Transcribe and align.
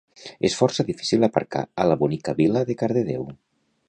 És 0.47 0.53
força 0.59 0.85
difícil 0.87 1.27
aparcar 1.27 1.63
a 1.83 1.87
la 1.91 1.97
bonica 2.03 2.35
vila 2.41 2.67
de 2.71 2.77
Cardedeu 2.81 3.29